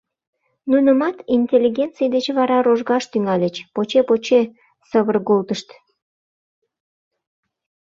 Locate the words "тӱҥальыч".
3.11-3.55